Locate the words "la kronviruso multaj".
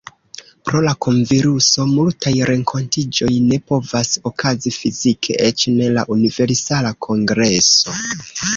0.85-2.33